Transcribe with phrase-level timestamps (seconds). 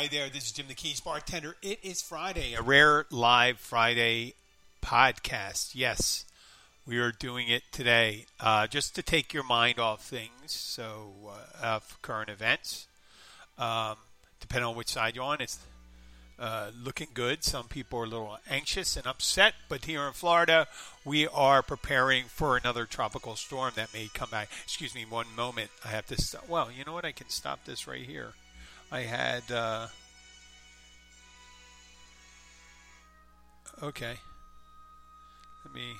[0.00, 1.56] Hi there, this is Jim the Keys bartender.
[1.60, 4.32] It is Friday, a rare live Friday
[4.80, 5.72] podcast.
[5.74, 6.24] Yes,
[6.86, 11.66] we are doing it today uh, just to take your mind off things, so uh,
[11.66, 12.86] of current events.
[13.58, 13.96] Um,
[14.40, 15.58] depending on which side you're on, it's
[16.38, 17.44] uh, looking good.
[17.44, 20.66] Some people are a little anxious and upset, but here in Florida,
[21.04, 24.48] we are preparing for another tropical storm that may come back.
[24.64, 25.68] Excuse me, one moment.
[25.84, 26.16] I have to.
[26.16, 27.04] St- well, you know what?
[27.04, 28.32] I can stop this right here.
[28.92, 29.50] I had.
[29.50, 29.86] Uh,
[33.82, 34.14] okay.
[35.64, 35.92] Let me.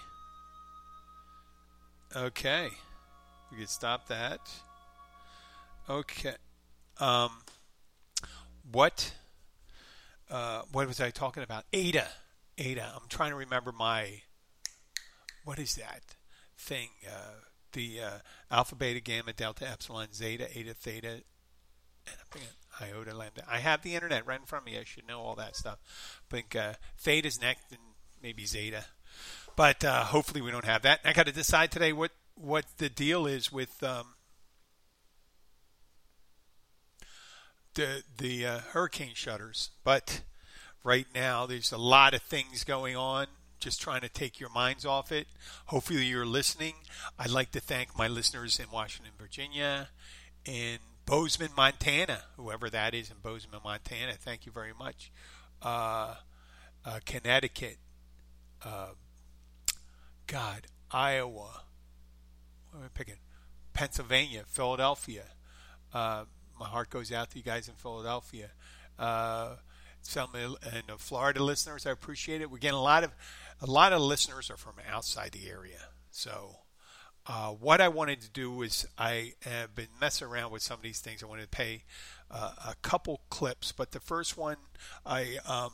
[2.15, 2.69] Okay.
[3.51, 4.41] We could stop that.
[5.89, 6.35] Okay.
[6.99, 7.31] Um,
[8.71, 9.15] what?
[10.31, 11.65] Uh, what was I talking about?
[11.73, 12.07] Ada.
[12.59, 12.93] Ada.
[12.95, 14.23] I'm trying to remember my.
[15.45, 16.03] What is that
[16.59, 16.89] thing?
[17.07, 18.19] Uh, the uh,
[18.51, 21.23] alpha, beta, gamma, delta, epsilon, zeta, eta, theta,
[22.07, 23.45] and I'm thinking iota, lambda.
[23.49, 24.79] I have the internet right in front of me.
[24.79, 25.79] I should know all that stuff.
[26.31, 27.81] I think uh, theta's next, and
[28.23, 28.85] maybe zeta.
[29.57, 31.01] But uh, hopefully we don't have that.
[31.05, 34.15] I got to decide today what what the deal is with um,
[37.75, 39.71] the the uh, hurricane shutters.
[39.85, 40.23] But
[40.83, 43.27] right now there's a lot of things going on.
[43.59, 45.27] Just trying to take your minds off it.
[45.67, 46.75] Hopefully you're listening.
[47.19, 49.89] I'd like to thank my listeners in Washington, Virginia,
[50.47, 50.79] in
[51.11, 54.13] Bozeman, Montana, whoever that is in Bozeman, Montana.
[54.13, 55.11] Thank you very much.
[55.61, 56.15] Uh,
[56.85, 57.79] uh, Connecticut,
[58.65, 58.91] uh,
[60.29, 61.65] God, Iowa,
[62.71, 63.17] what am I picking?
[63.73, 65.25] Pennsylvania, Philadelphia.
[65.93, 66.27] Uh,
[66.61, 68.51] my heart goes out to you guys in Philadelphia.
[68.97, 69.57] Uh,
[70.03, 72.53] some and the Florida listeners, I appreciate it.
[72.53, 73.11] We're getting a lot of
[73.61, 75.89] a lot of listeners are from outside the area.
[76.13, 76.59] So,
[77.27, 80.83] uh, what I wanted to do was I have been messing around with some of
[80.83, 81.23] these things.
[81.23, 81.85] I wanted to pay
[82.31, 84.57] uh, a couple clips, but the first one
[85.05, 85.73] I um,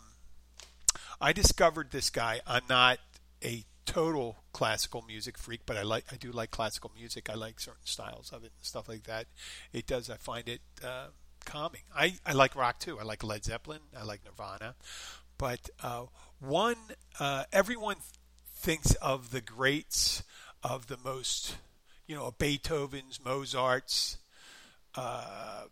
[1.21, 2.41] I discovered this guy.
[2.47, 2.99] I'm not
[3.45, 7.31] a total classical music freak, but I like I do like classical music.
[7.31, 9.27] I like certain styles of it and stuff like that.
[9.73, 10.11] It does.
[10.11, 11.09] I find it uh,
[11.45, 11.83] calming.
[11.95, 12.99] I I like rock too.
[12.99, 13.81] I like Led Zeppelin.
[13.97, 14.75] I like Nirvana.
[15.39, 16.07] But uh,
[16.41, 16.77] one,
[17.21, 17.97] uh, everyone
[18.57, 20.23] thinks of the greats
[20.69, 21.57] of the most,
[22.09, 24.19] you know, Beethoven's, Mozart's,
[24.97, 25.65] uh,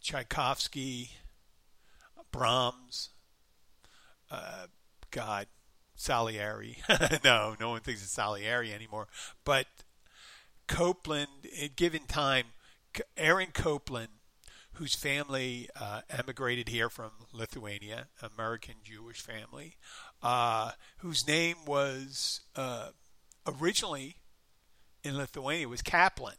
[0.00, 1.10] Tchaikovsky,
[2.32, 3.10] Brahms,
[4.30, 4.66] uh,
[5.10, 5.46] God,
[5.94, 6.78] Salieri.
[7.24, 9.08] no, no one thinks of Salieri anymore.
[9.44, 9.66] But
[10.66, 11.28] Copland,
[11.62, 12.46] at given time,
[13.18, 14.08] Aaron Copland,
[14.74, 19.76] whose family uh, emigrated here from Lithuania, American Jewish family,
[20.22, 22.88] uh, whose name was uh,
[23.46, 24.16] originally
[25.02, 26.36] in Lithuania was Kaplan.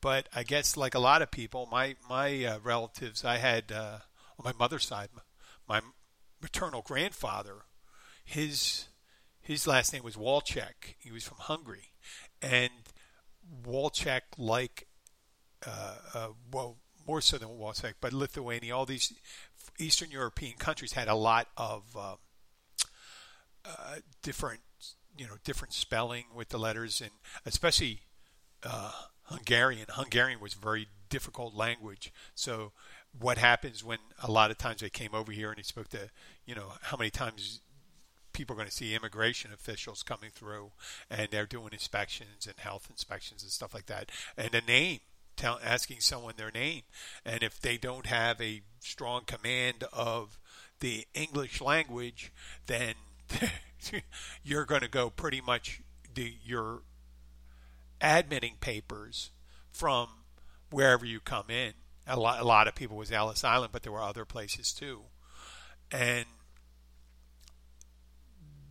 [0.00, 3.98] But I guess, like a lot of people, my my uh, relatives, I had uh,
[4.38, 5.08] on my mother's side,
[5.66, 5.80] my
[6.42, 7.62] maternal grandfather
[8.24, 8.86] his
[9.40, 10.94] his last name was Walchek.
[10.98, 11.92] He was from Hungary,
[12.40, 12.70] and
[13.66, 14.88] Walchek, like
[15.66, 19.12] uh, uh, well, more so than Walchek, but Lithuania, all these
[19.78, 22.16] Eastern European countries had a lot of um,
[23.66, 24.60] uh, different,
[25.16, 27.10] you know, different spelling with the letters, and
[27.46, 28.00] especially
[28.62, 28.92] uh,
[29.24, 29.86] Hungarian.
[29.90, 32.72] Hungarian was a very difficult language, so
[33.18, 36.10] what happens when a lot of times they came over here and they spoke to,
[36.46, 37.60] you know, how many times
[38.32, 40.72] people are going to see immigration officials coming through
[41.08, 44.10] and they're doing inspections and health inspections and stuff like that.
[44.36, 44.98] And the name
[45.36, 46.82] tell, asking someone their name,
[47.24, 50.38] and if they don't have a strong command of
[50.80, 52.32] the English language,
[52.66, 52.94] then
[54.44, 55.80] you're going to go pretty much
[56.14, 56.82] the, your
[58.00, 59.30] admitting papers
[59.70, 60.08] from
[60.70, 61.72] wherever you come in.
[62.06, 65.02] A lot, a lot of people was Ellis Island, but there were other places too,
[65.90, 66.26] and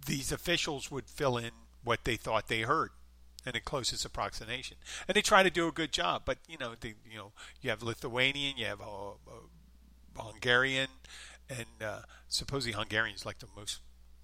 [0.05, 1.51] these officials would fill in
[1.83, 2.91] what they thought they heard
[3.45, 4.77] and the closest approximation.
[5.07, 7.69] And they try to do a good job, but you know, they, you know, you
[7.69, 10.89] have Lithuanian, you have uh, uh, Hungarian,
[11.49, 13.79] and uh, supposedly Hungarian is like the most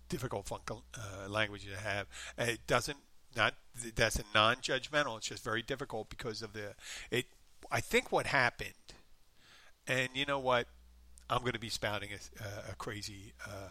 [0.10, 2.08] difficult uh, language to have.
[2.38, 2.98] It doesn't
[3.36, 3.54] not
[3.96, 5.18] that's a non-judgmental.
[5.18, 6.74] It's just very difficult because of the
[7.12, 7.26] it.
[7.72, 8.74] I think what happened,
[9.88, 10.68] and you know what,
[11.30, 13.70] I'm going to be spouting a, a crazy, uh,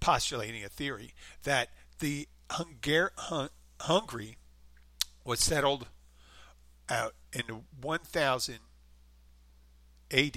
[0.00, 1.14] postulating a theory
[1.44, 1.68] that
[2.00, 3.48] the Hungar- Hun-
[3.80, 4.36] Hungary
[5.24, 5.88] was settled
[6.90, 8.58] out in 1000
[10.12, 10.36] AD,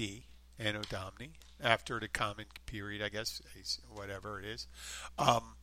[0.58, 3.40] Anno Domini, after the Common Period, I guess,
[3.92, 4.66] whatever it is,
[5.18, 5.54] um,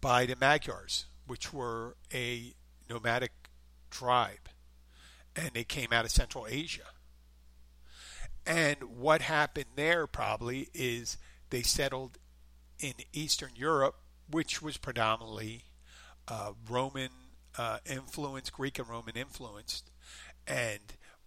[0.00, 2.54] by the Magyars, which were a
[2.88, 3.32] nomadic
[3.90, 4.48] tribe,
[5.36, 6.82] and they came out of Central Asia.
[8.46, 11.18] And what happened there probably is
[11.50, 12.18] they settled
[12.78, 13.96] in Eastern Europe,
[14.30, 15.64] which was predominantly
[16.26, 17.10] uh, Roman
[17.58, 19.90] uh, influenced, Greek and Roman influenced,
[20.46, 20.80] and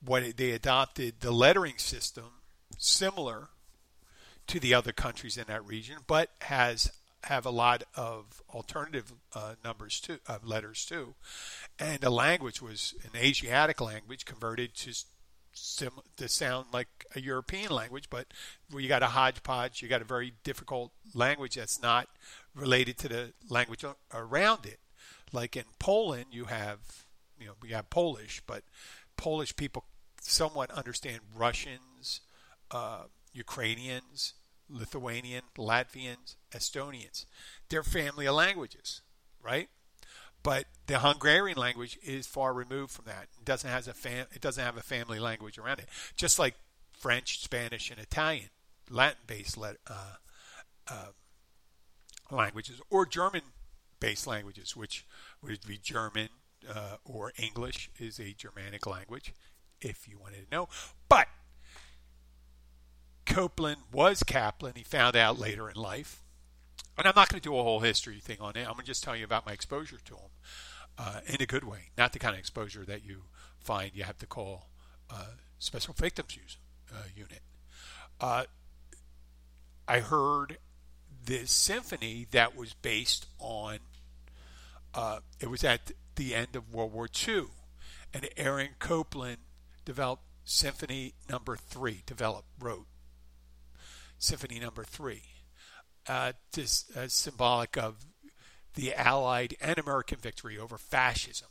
[0.03, 2.41] what they adopted the lettering system
[2.77, 3.49] similar
[4.47, 6.91] to the other countries in that region, but has
[7.23, 11.15] have a lot of alternative uh, numbers too, uh, letters too,
[11.79, 14.93] and the language was an Asiatic language converted to
[15.53, 18.27] sim- to sound like a European language, but
[18.75, 22.09] you got a hodgepodge, you got a very difficult language that's not
[22.53, 24.79] related to the language around it.
[25.31, 26.79] Like in Poland, you have,
[27.39, 28.63] you know, we have Polish, but
[29.17, 29.85] Polish people
[30.21, 32.21] somewhat understand Russians,
[32.71, 33.03] uh,
[33.33, 34.33] Ukrainians,
[34.69, 37.25] Lithuanian, Latvians, Estonians.
[37.69, 39.01] They're family of languages,
[39.41, 39.69] right?
[40.44, 43.27] But the Hungarian language is far removed from that.
[43.38, 45.88] It doesn't has a fam- it doesn't have a family language around it.
[46.15, 46.56] Just like
[46.91, 48.50] French, Spanish, and Italian,
[48.89, 49.94] Latin-based uh,
[50.88, 51.06] uh,
[52.29, 53.41] languages, or German
[54.00, 55.06] based languages, which
[55.41, 56.27] would be German
[56.69, 59.33] uh, or English is a Germanic language,
[59.81, 60.68] if you wanted to know.
[63.33, 64.74] Copland was Kaplan.
[64.75, 66.21] He found out later in life.
[66.97, 68.59] And I'm not going to do a whole history thing on it.
[68.59, 70.30] I'm going to just tell you about my exposure to him
[71.00, 73.24] uh, in a good way, not the kind of exposure that you
[73.59, 74.68] find you have to call
[75.09, 76.57] uh, special victims use,
[76.94, 77.41] uh, unit.
[78.21, 78.44] Uh,
[79.88, 80.59] I heard
[81.25, 83.79] this symphony that was based on
[84.94, 87.45] uh, it was at the end of World War II,
[88.13, 89.38] and Aaron Copland
[89.86, 92.03] developed Symphony Number Three.
[92.06, 92.86] Developed, wrote
[94.23, 95.21] Symphony Number Three.
[96.07, 98.05] Uh, this uh, symbolic of
[98.75, 101.47] the Allied and American victory over fascism.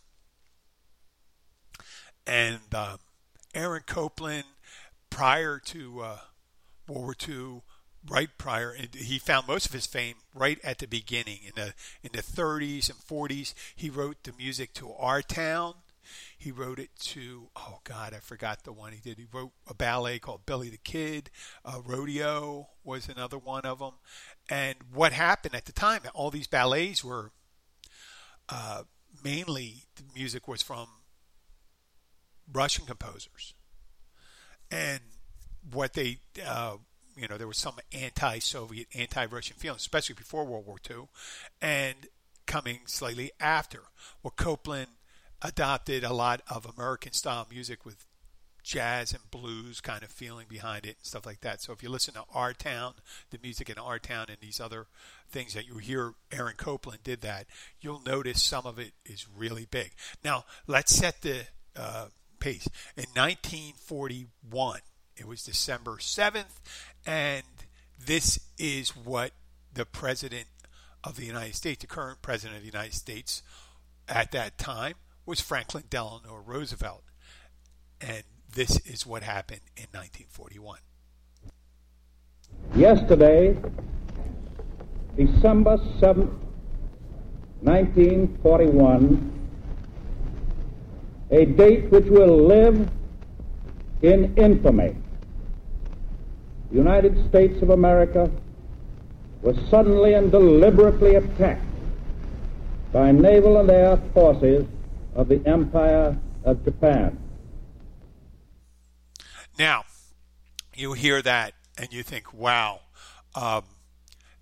[2.26, 2.98] And um,
[3.54, 4.44] Aaron Copland,
[5.10, 6.18] prior to uh,
[6.88, 7.62] World War II,
[8.08, 11.72] right prior he found most of his fame right at the beginning in the
[12.02, 15.74] in the 30s and 40s he wrote the music to our town
[16.36, 19.18] he wrote it to oh god i forgot the one he did.
[19.18, 21.30] He wrote a ballet called billy the kid.
[21.64, 23.94] Uh, rodeo was another one of them
[24.48, 27.30] and what happened at the time all these ballets were
[28.48, 28.82] uh,
[29.24, 30.86] mainly the music was from
[32.52, 33.54] russian composers.
[34.70, 35.00] And
[35.70, 36.76] what they uh,
[37.16, 41.08] you know, there was some anti-Soviet, anti-Russian feeling, especially before World War II,
[41.60, 41.96] and
[42.46, 43.82] coming slightly after.
[44.22, 44.88] Well, Copland
[45.42, 48.06] adopted a lot of American-style music with
[48.62, 51.60] jazz and blues kind of feeling behind it and stuff like that.
[51.60, 52.94] So if you listen to Our Town,
[53.30, 54.86] the music in Our Town, and these other
[55.28, 57.46] things that you hear, Aaron Copland did that.
[57.80, 59.92] You'll notice some of it is really big.
[60.24, 61.46] Now let's set the
[61.76, 62.06] uh,
[62.38, 62.68] pace.
[62.96, 64.80] In 1941,
[65.16, 66.60] it was December 7th,
[67.06, 67.44] and
[67.98, 69.32] this is what
[69.72, 70.46] the President
[71.04, 73.42] of the United States, the current President of the United States
[74.08, 74.94] at that time,
[75.26, 77.04] was Franklin Delano Roosevelt.
[78.00, 78.24] And
[78.54, 80.78] this is what happened in 1941.
[82.74, 83.56] Yesterday,
[85.16, 86.32] December 7th,
[87.60, 89.32] 1941,
[91.30, 92.90] a date which will live
[94.02, 94.96] in infamy
[96.72, 98.30] the United States of America
[99.42, 101.62] was suddenly and deliberately attacked
[102.92, 104.64] by naval and air forces
[105.14, 107.18] of the Empire of Japan.
[109.58, 109.84] Now,
[110.74, 112.80] you hear that and you think, wow,
[113.34, 113.64] um,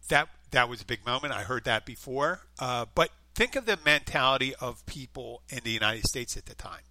[0.08, 1.32] that that was a big moment.
[1.32, 2.40] I heard that before.
[2.58, 6.82] Uh, but think of the mentality of people in the United States at the time.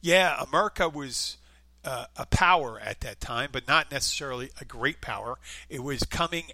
[0.00, 1.36] Yeah, America was
[1.84, 5.38] uh, a power at that time, but not necessarily a great power.
[5.68, 6.44] It was coming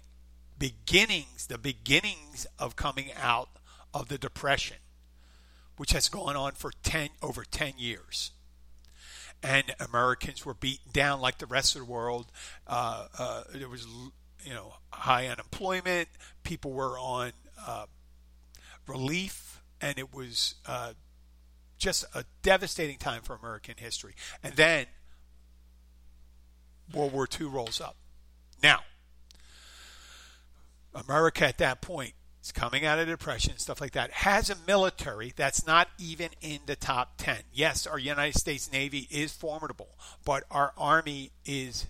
[0.57, 3.49] beginnings, the beginnings of coming out
[3.93, 4.77] of the Depression,
[5.77, 8.31] which has gone on for 10 over 10 years.
[9.43, 12.31] And Americans were beaten down like the rest of the world.
[12.65, 13.85] Uh, uh, there was,
[14.43, 16.09] you know, high unemployment.
[16.43, 17.31] People were on
[17.65, 17.85] uh,
[18.87, 20.93] relief, and it was uh,
[21.77, 24.15] just a devastating time for American history.
[24.41, 24.87] And then
[26.91, 27.95] World War II rolls up.
[28.63, 28.79] Now,
[30.95, 32.13] America at that point
[32.51, 36.75] coming out of depression stuff like that, has a military that's not even in the
[36.75, 37.37] top 10.
[37.53, 41.87] Yes, our United States Navy is formidable, but our Army is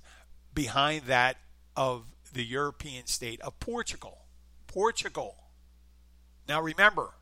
[0.53, 1.37] behind that
[1.75, 4.25] of the European state of Portugal.
[4.67, 5.35] Portugal.
[6.47, 7.13] Now remember,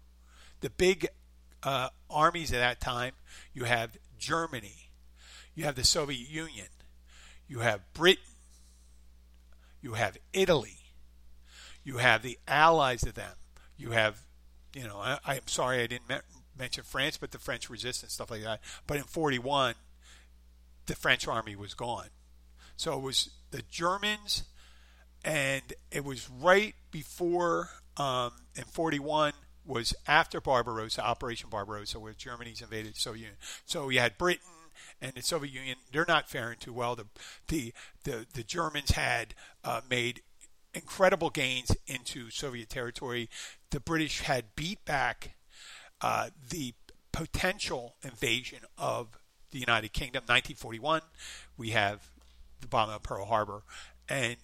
[0.62, 1.08] the big
[1.64, 3.14] uh, armies at that time,
[3.54, 4.90] you have Germany,
[5.54, 6.68] you have the Soviet Union,
[7.48, 8.24] you have Britain,
[9.82, 10.78] you have Italy,
[11.86, 13.36] you have the allies of them,
[13.78, 14.20] you have,
[14.74, 16.18] you know, I, am sorry I didn't me-
[16.58, 18.60] mention France, but the French resistance, stuff like that.
[18.88, 19.76] But in 41,
[20.88, 22.10] the French army was gone.
[22.76, 24.44] So it was the Germans,
[25.24, 25.62] and
[25.92, 29.34] it was right before, um, in 41,
[29.66, 33.38] was after Barbarossa, Operation Barbarossa, where Germany's invaded the Soviet Union.
[33.66, 34.42] So you had Britain,
[35.02, 36.96] and the Soviet Union, they're not faring too well.
[36.96, 37.06] The
[37.48, 37.74] the
[38.04, 40.22] the, the Germans had uh, made
[40.76, 43.30] incredible gains into Soviet territory.
[43.72, 45.36] The British had beat back
[46.02, 46.74] uh, the
[47.12, 49.18] potential invasion of
[49.52, 50.24] the United Kingdom.
[50.24, 51.02] 1941,
[51.58, 52.10] we have
[52.60, 53.64] the bombing of Pearl Harbor,
[54.10, 54.36] and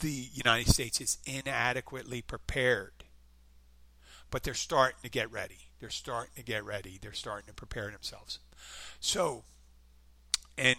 [0.00, 3.04] the United States is inadequately prepared.
[4.30, 5.68] But they're starting to get ready.
[5.78, 6.98] They're starting to get ready.
[7.00, 8.40] They're starting to prepare themselves.
[8.98, 9.44] So
[10.58, 10.74] in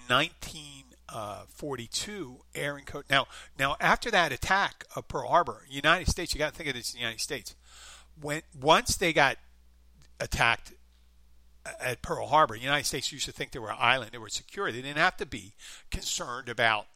[1.07, 3.05] 1942, Aaron Cote.
[3.09, 6.75] Now, now after that attack of Pearl Harbor, United States, you got to think of
[6.75, 7.55] this: the United States.
[8.19, 9.37] When once they got
[10.19, 10.73] attacked
[11.79, 14.29] at Pearl Harbor, the United States used to think they were an island; they were
[14.29, 14.71] secure.
[14.71, 15.53] They didn't have to be
[15.91, 16.87] concerned about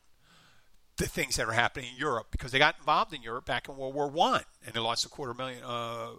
[0.97, 3.77] the things that are happening in Europe because they got involved in Europe back in
[3.77, 6.09] World War One, and they lost a quarter million, uh,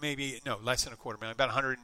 [0.00, 1.78] maybe no less than a quarter million, about 100.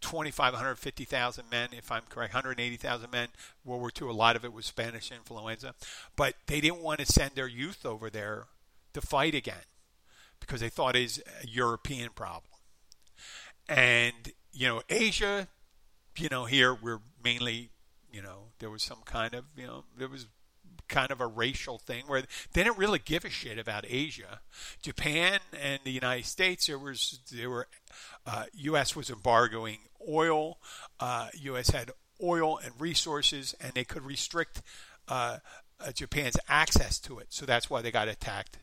[0.00, 3.28] 25, 150,000 men, if I'm correct, 180,000 men.
[3.64, 5.74] World War II, a lot of it was Spanish influenza.
[6.16, 8.46] But they didn't want to send their youth over there
[8.94, 9.66] to fight again
[10.40, 12.52] because they thought it was a European problem.
[13.68, 15.48] And, you know, Asia,
[16.16, 17.70] you know, here we're mainly,
[18.10, 20.26] you know, there was some kind of, you know, there was
[20.88, 24.40] kind of a racial thing where they didn't really give a shit about Asia.
[24.82, 27.68] Japan and the United States, there was there were
[28.26, 28.96] uh, U.S.
[28.96, 29.78] was embargoing
[30.08, 30.58] oil.
[31.00, 31.70] Uh, U.S.
[31.70, 31.90] had
[32.22, 34.62] oil and resources, and they could restrict
[35.08, 35.38] uh,
[35.80, 37.28] uh, Japan's access to it.
[37.30, 38.58] So that's why they got attacked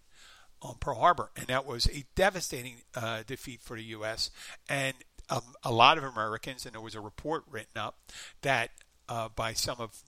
[0.61, 4.31] on Pearl Harbor, and that was a devastating uh, defeat for the U.S.
[4.67, 4.95] And
[5.29, 7.99] um, a lot of Americans, and there was a report written up
[8.41, 8.71] that
[9.07, 10.03] uh, by some of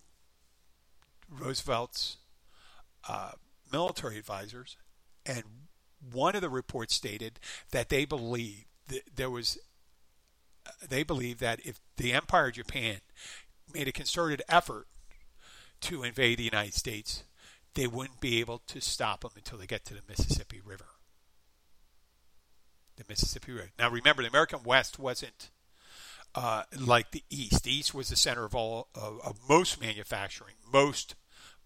[1.30, 2.18] Roosevelt's
[3.08, 3.32] uh,
[3.72, 4.78] military advisors,
[5.26, 5.44] and
[6.12, 7.40] one of the reports stated
[7.72, 9.58] that they believe that there was
[10.66, 12.98] uh, they believe that if the Empire of Japan
[13.74, 14.88] made a concerted effort
[15.82, 17.24] to invade the United States,
[17.74, 20.88] they wouldn't be able to stop them until they get to the Mississippi River.
[22.96, 23.70] The Mississippi River.
[23.78, 25.52] Now, remember, the American West wasn't
[26.36, 27.64] uh, like the East.
[27.64, 31.16] The East was the center of all of, of most manufacturing, most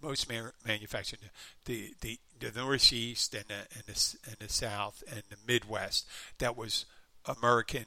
[0.01, 0.29] most
[0.65, 1.21] manufacturing.
[1.65, 6.07] The the the Northeast and the, and the and the South and the Midwest.
[6.39, 6.85] That was
[7.25, 7.85] American.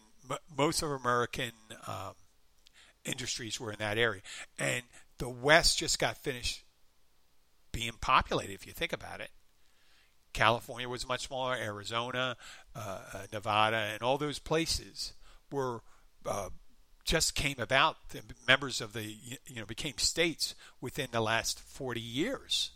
[0.57, 1.53] Most of American
[1.87, 2.15] um,
[3.05, 4.23] industries were in that area,
[4.59, 4.83] and
[5.19, 6.65] the West just got finished
[7.73, 8.53] being populated.
[8.53, 9.31] If you think about it,
[10.33, 11.55] California was much smaller.
[11.55, 12.37] Arizona,
[12.75, 15.13] uh, uh Nevada, and all those places
[15.51, 15.83] were
[16.27, 16.49] uh,
[17.05, 18.09] just came about.
[18.11, 19.05] The members of the
[19.47, 22.71] you know became states within the last 40 years.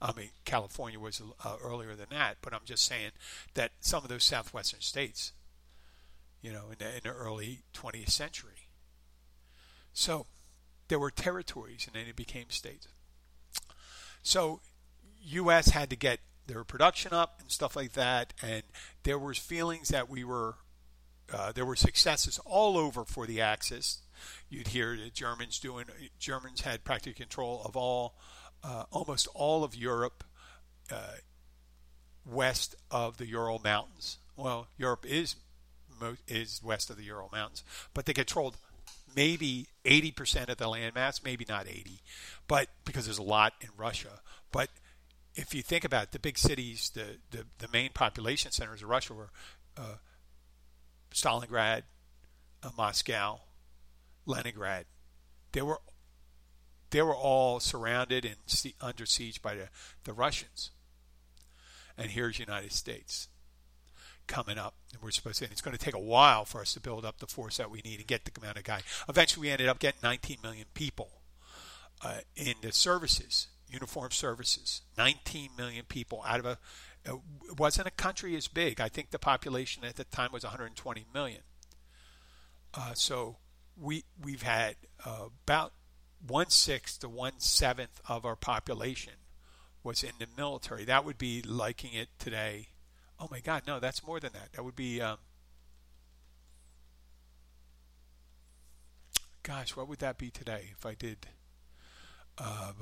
[0.00, 3.10] I mean, California was uh, earlier than that, but I'm just saying
[3.54, 5.32] that some of those southwestern states,
[6.40, 8.68] you know, in the, in the early 20th century.
[9.92, 10.26] So
[10.86, 12.86] there were territories, and then it became states.
[14.22, 14.60] So
[15.22, 15.70] U.S.
[15.70, 18.62] had to get their production up and stuff like that, and
[19.02, 20.56] there was feelings that we were
[21.32, 24.00] uh, there were successes all over for the Axis.
[24.48, 25.86] You'd hear the Germans doing.
[26.18, 28.14] Germans had practically control of all,
[28.64, 30.24] uh, almost all of Europe,
[30.90, 31.16] uh,
[32.24, 34.18] west of the Ural Mountains.
[34.36, 35.36] Well, Europe is
[36.28, 38.56] is west of the Ural Mountains, but they controlled
[39.16, 42.00] maybe 80% of the landmass, maybe not 80,
[42.46, 44.20] but because there's a lot in Russia.
[44.52, 44.70] But
[45.34, 48.88] if you think about it, the big cities, the, the, the main population centers of
[48.88, 49.30] Russia were
[49.76, 49.96] uh,
[51.12, 51.82] Stalingrad,
[52.62, 53.40] uh, Moscow,
[54.26, 54.86] Leningrad.
[55.52, 55.80] They were
[56.90, 58.36] they were all surrounded and
[58.80, 59.68] under siege by the,
[60.04, 60.70] the Russians.
[61.96, 63.28] And here's United States
[64.26, 64.74] coming up.
[64.92, 67.04] And we're supposed to, and it's going to take a while for us to build
[67.04, 68.80] up the force that we need and get the amount of guy.
[69.08, 71.10] Eventually, we ended up getting 19 million people
[72.02, 74.82] uh, in the services, uniform services.
[74.96, 76.58] 19 million people out of a,
[77.14, 78.80] it wasn't a country as big.
[78.80, 81.42] I think the population at the time was 120 million.
[82.74, 83.36] Uh, so
[83.76, 85.72] we we've had uh, about
[86.26, 89.14] one sixth to one seventh of our population
[89.82, 90.84] was in the military.
[90.84, 92.68] That would be liking it today
[93.20, 94.52] Oh my God, no, that's more than that.
[94.52, 95.18] That would be, um,
[99.42, 101.26] gosh, what would that be today if I did
[102.38, 102.72] uh,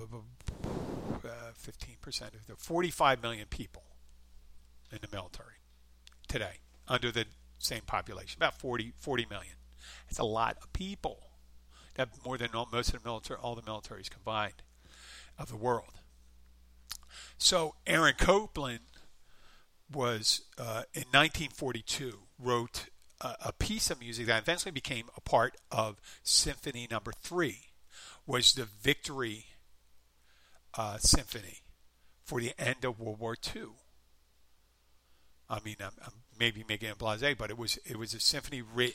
[1.22, 3.82] 15% of the 45 million people
[4.92, 5.60] in the military
[6.28, 7.26] today under the
[7.58, 9.54] same population, about 40, 40 million.
[10.08, 11.22] It's a lot of people.
[11.94, 14.62] That more than all, most of the military, all the militaries combined
[15.38, 16.00] of the world.
[17.38, 18.80] So Aaron Copland
[19.92, 22.86] was uh, in 1942 wrote
[23.20, 27.68] a, a, piece of music that eventually became a part of Symphony Number Three,
[28.26, 29.46] was the Victory
[30.76, 31.60] uh, Symphony
[32.24, 33.68] for the end of World War II.
[35.48, 38.62] I mean, I'm, I'm maybe making it blasé, but it was it was a symphony
[38.62, 38.94] written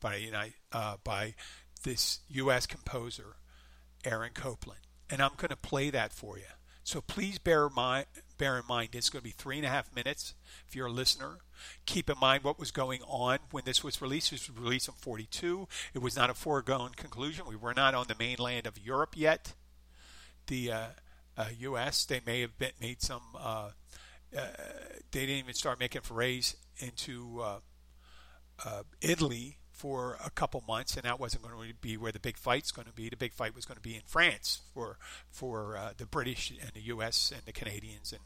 [0.00, 1.34] by you know, uh, by
[1.84, 2.66] this U.S.
[2.66, 3.36] composer
[4.04, 4.80] Aaron Copland,
[5.10, 6.44] and I'm going to play that for you.
[6.86, 8.06] So please bear, mind,
[8.38, 10.34] bear in mind it's going to be three and a half minutes
[10.68, 11.38] if you're a listener.
[11.84, 14.30] Keep in mind what was going on when this was released.
[14.30, 15.66] This was released in 42.
[15.94, 17.44] It was not a foregone conclusion.
[17.48, 19.54] We were not on the mainland of Europe yet.
[20.46, 20.86] The uh,
[21.36, 22.04] uh, U.S.
[22.04, 23.22] They may have been, made some.
[23.36, 23.70] Uh,
[25.10, 27.58] they didn't even start making forays into uh,
[28.64, 32.36] uh, Italy for a couple months, and that wasn't going to be where the big
[32.36, 33.08] fight's going to be.
[33.08, 34.98] The big fight was going to be in France for
[35.30, 37.32] for uh, the British and the U.S.
[37.34, 38.20] and the Canadians and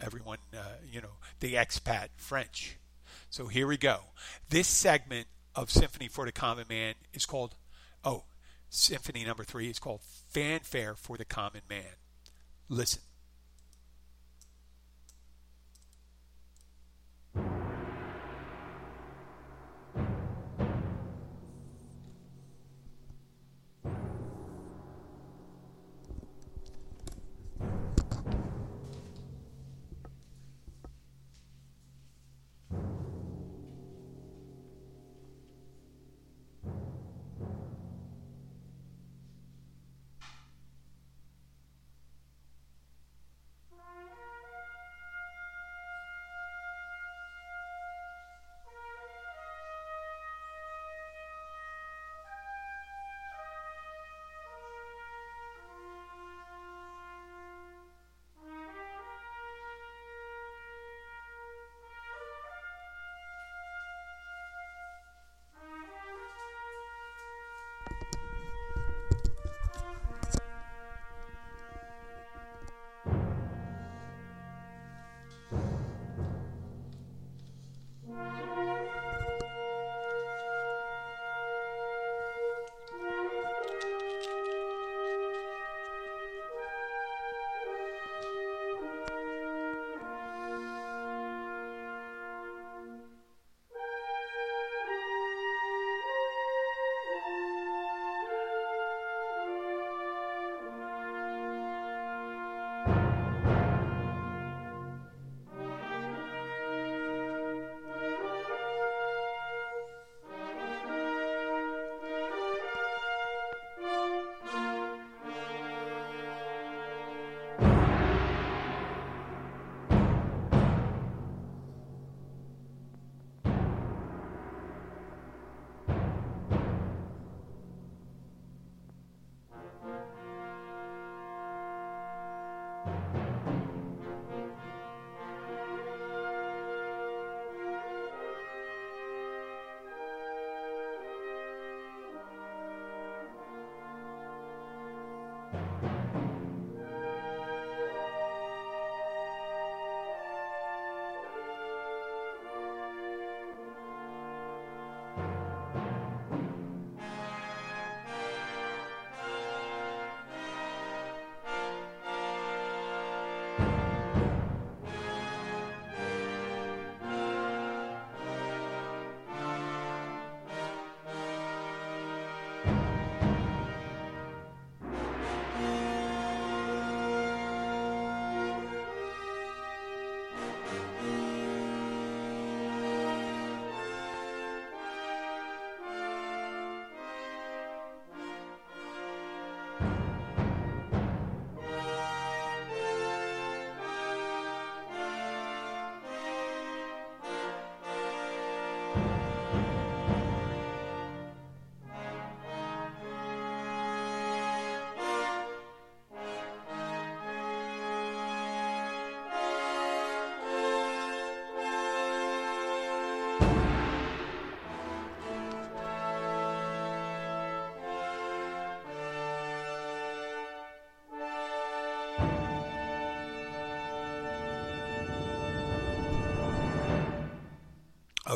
[0.00, 2.76] everyone, uh, you know, the expat French.
[3.30, 4.00] So here we go.
[4.48, 7.54] This segment of Symphony for the Common Man is called,
[8.04, 8.24] oh,
[8.68, 11.96] Symphony number three is called Fanfare for the Common Man.
[12.68, 13.02] Listen.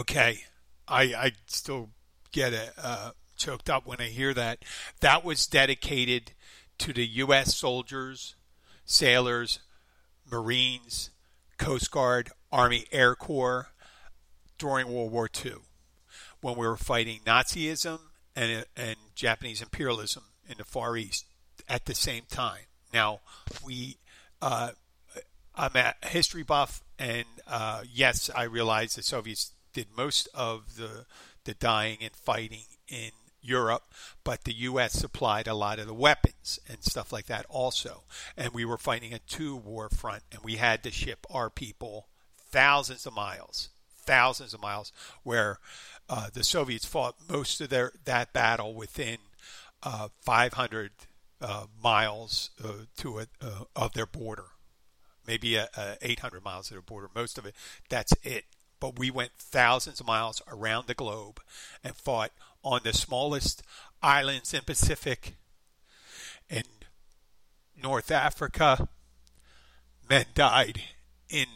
[0.00, 0.44] Okay,
[0.88, 1.90] I I still
[2.32, 4.64] get it, uh, choked up when I hear that.
[5.00, 6.32] That was dedicated
[6.78, 7.54] to the U.S.
[7.54, 8.34] soldiers,
[8.86, 9.58] sailors,
[10.30, 11.10] Marines,
[11.58, 13.72] Coast Guard, Army Air Corps
[14.56, 15.56] during World War II
[16.40, 18.00] when we were fighting Nazism
[18.34, 21.26] and, and Japanese imperialism in the Far East
[21.68, 22.64] at the same time.
[22.90, 23.20] Now,
[23.62, 23.98] we,
[24.40, 24.70] uh,
[25.54, 31.06] I'm a history buff, and uh, yes, I realize the Soviets did most of the
[31.44, 33.10] the dying and fighting in
[33.42, 34.92] Europe, but the U.S.
[34.92, 38.02] supplied a lot of the weapons and stuff like that also.
[38.36, 42.08] And we were fighting a two war front, and we had to ship our people
[42.50, 45.58] thousands of miles, thousands of miles, where
[46.08, 49.18] uh, the Soviets fought most of their that battle within
[49.82, 50.90] uh, 500
[51.40, 54.46] uh, miles uh, to a, uh, of their border,
[55.26, 57.08] maybe a, a 800 miles of their border.
[57.14, 57.54] Most of it,
[57.88, 58.44] that's it
[58.80, 61.40] but we went thousands of miles around the globe
[61.84, 62.32] and fought
[62.64, 63.62] on the smallest
[64.02, 65.34] islands in Pacific
[66.48, 66.64] in
[67.80, 68.88] North Africa.
[70.08, 70.80] Men died
[71.28, 71.46] in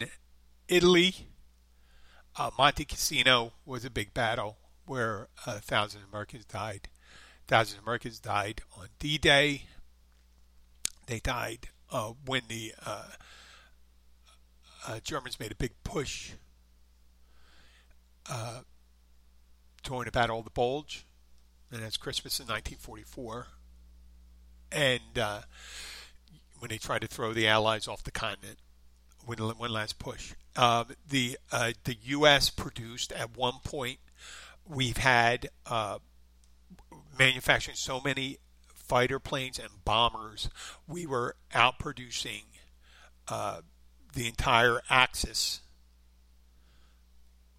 [0.68, 1.26] Italy.
[2.36, 6.88] Uh, Monte Cassino was a big battle where uh, thousands of Americans died.
[7.46, 9.64] Thousands of Americans died on D-Day.
[11.06, 13.04] They died uh, when the uh,
[14.86, 16.32] uh, Germans made a big push
[18.30, 18.60] uh,
[19.82, 21.06] touring Battle of the Bulge,
[21.70, 23.46] and that's Christmas in 1944.
[24.72, 25.42] And uh,
[26.58, 28.58] when they tried to throw the Allies off the continent,
[29.24, 32.50] when one last push, um, the uh, the U.S.
[32.50, 33.98] produced at one point.
[34.66, 35.98] We've had uh,
[37.18, 38.38] manufacturing so many
[38.84, 40.50] fighter planes and bombers,
[40.86, 42.44] we were outproducing
[43.28, 43.60] uh,
[44.14, 45.60] the entire Axis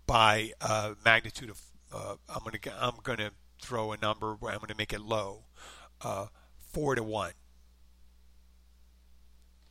[0.06, 1.62] by uh, magnitude of
[1.94, 4.94] uh, I'm going to I'm going to throw a number where I'm going to make
[4.94, 5.46] it low,
[6.02, 6.28] uh,
[6.72, 7.34] four to one.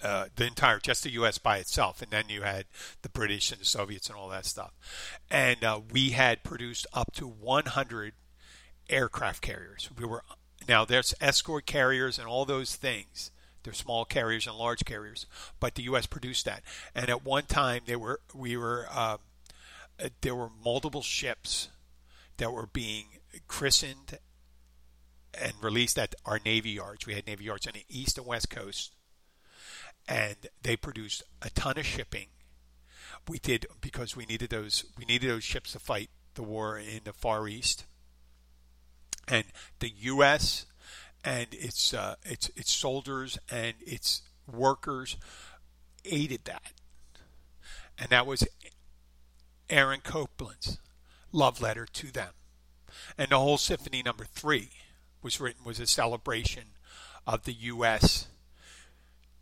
[0.03, 1.38] Uh, the entire just the U.S.
[1.38, 2.66] by itself, and then you had
[3.03, 4.73] the British and the Soviets and all that stuff,
[5.31, 8.12] and uh, we had produced up to 100
[8.90, 9.88] aircraft carriers.
[9.99, 10.23] We were
[10.68, 13.31] now there's escort carriers and all those things.
[13.62, 15.25] They're small carriers and large carriers,
[15.59, 16.05] but the U.S.
[16.05, 16.62] produced that,
[16.94, 19.18] and at one time they were we were um,
[20.20, 21.68] there were multiple ships
[22.37, 23.07] that were being
[23.48, 24.18] christened
[25.40, 27.07] and released at our Navy yards.
[27.07, 28.92] We had Navy yards on the east and west coast,
[30.09, 32.28] and they produced a ton of shipping.
[33.28, 34.85] We did because we needed those.
[34.98, 37.87] We needed those ships to fight the war in the Far East,
[39.28, 39.44] and
[39.78, 40.66] the U.S.
[41.24, 45.16] and its uh, its its soldiers and its workers
[46.04, 46.72] aided that,
[47.98, 48.46] and that was
[49.70, 50.79] Aaron Copland's
[51.33, 52.33] love letter to them.
[53.18, 54.70] And the whole symphony number three
[55.22, 56.64] was written was a celebration
[57.27, 58.29] of the U.S.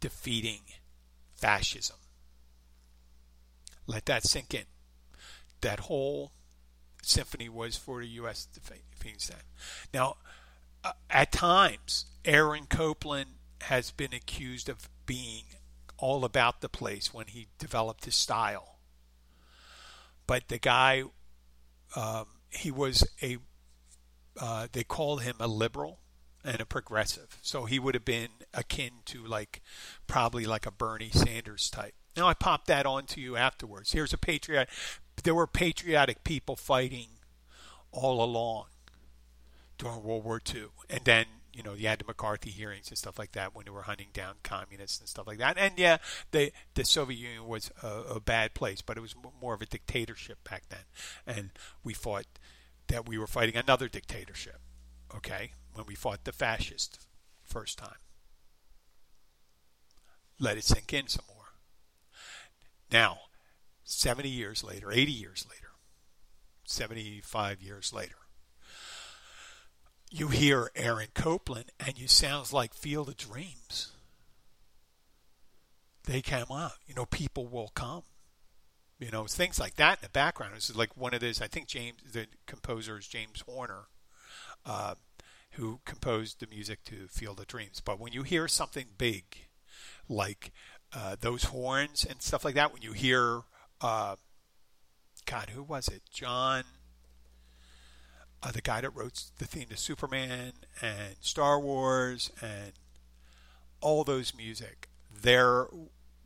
[0.00, 0.60] defeating
[1.34, 1.96] fascism.
[3.86, 4.64] Let that sink in.
[5.60, 6.32] That whole
[7.02, 8.46] symphony was for the U.S.
[8.46, 9.42] defeating that.
[9.92, 10.16] Now,
[10.84, 13.30] uh, at times, Aaron Copland
[13.62, 15.44] has been accused of being
[15.98, 18.71] all about the place when he developed his style
[20.32, 21.02] but the guy,
[21.94, 23.36] um, he was a,
[24.40, 25.98] uh, they called him a liberal
[26.42, 27.36] and a progressive.
[27.42, 29.60] So he would have been akin to like,
[30.06, 31.92] probably like a Bernie Sanders type.
[32.16, 33.92] Now I popped that on to you afterwards.
[33.92, 34.70] Here's a patriot.
[35.22, 37.08] There were patriotic people fighting
[37.90, 38.68] all along
[39.76, 43.18] during World War II, and then you know, you had the McCarthy hearings and stuff
[43.18, 45.58] like that when they were hunting down communists and stuff like that.
[45.58, 45.98] And yeah,
[46.30, 49.66] the the Soviet Union was a, a bad place, but it was more of a
[49.66, 50.84] dictatorship back then,
[51.26, 51.50] and
[51.84, 52.26] we fought
[52.88, 54.60] that we were fighting another dictatorship.
[55.14, 57.06] Okay, when we fought the fascist
[57.44, 57.98] first time.
[60.38, 61.52] Let it sink in some more.
[62.90, 63.18] Now,
[63.84, 65.72] 70 years later, 80 years later,
[66.64, 68.16] 75 years later,
[70.12, 73.92] you hear Aaron Copland and you sounds like Field of Dreams.
[76.04, 78.02] They come out, you know, people will come.
[78.98, 80.52] You know, things like that in the background.
[80.54, 81.40] It's like one of those.
[81.40, 83.86] I think James, the composer, is James Horner,
[84.64, 84.94] uh,
[85.52, 87.80] who composed the music to Field of Dreams.
[87.80, 89.24] But when you hear something big,
[90.08, 90.52] like
[90.92, 93.40] uh, those horns and stuff like that, when you hear,
[93.80, 94.16] uh,
[95.26, 96.02] God, who was it?
[96.12, 96.62] John
[98.42, 102.72] uh, the guy that wrote the theme to Superman and Star Wars and
[103.80, 104.88] all those music.
[105.22, 105.66] Their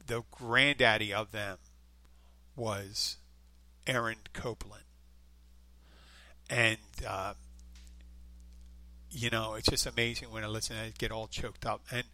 [0.07, 1.59] the granddaddy of them
[2.55, 3.17] was
[3.87, 4.85] Aaron Copland,
[6.49, 7.35] and uh,
[9.11, 10.77] you know, it's just amazing when I listen.
[10.77, 12.05] I get all choked up, and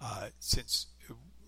[0.00, 0.86] uh, since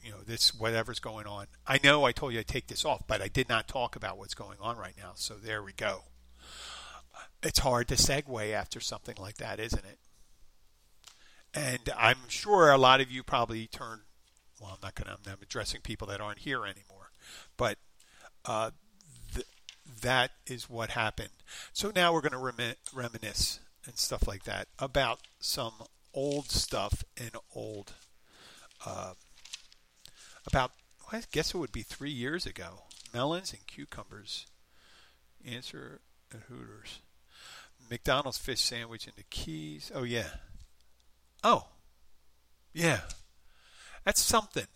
[0.02, 3.02] you know this whatever's going on, I know I told you I take this off,
[3.06, 5.12] but I did not talk about what's going on right now.
[5.14, 6.04] So there we go.
[7.42, 9.98] It's hard to segue after something like that, isn't it?
[11.54, 14.02] And I'm sure a lot of you probably turned.
[14.60, 15.30] Well, I'm not going to.
[15.30, 17.10] I'm addressing people that aren't here anymore,
[17.56, 17.78] but
[18.44, 18.70] uh,
[19.34, 19.46] th-
[20.02, 21.30] that is what happened.
[21.72, 25.72] So now we're going to rem- reminisce and stuff like that about some
[26.12, 27.94] old stuff and old
[28.84, 29.14] uh,
[30.46, 30.72] about
[31.12, 32.82] I guess it would be three years ago.
[33.12, 34.46] Melons and cucumbers.
[35.44, 36.00] Answer
[36.32, 37.00] at Hooters.
[37.90, 39.90] McDonald's fish sandwich in the Keys.
[39.94, 40.28] Oh yeah.
[41.42, 41.66] Oh.
[42.72, 43.00] Yeah.
[44.04, 44.66] That's something.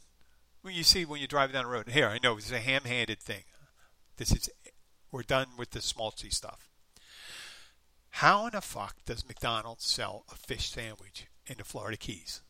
[0.62, 1.88] When you see when you drive down the road.
[1.88, 3.44] Here, I know it's a ham-handed thing.
[4.16, 4.50] This is
[5.12, 6.68] we're done with the schmaltzy stuff.
[8.11, 12.42] How in the fuck does McDonald's sell a fish sandwich in the Florida Keys?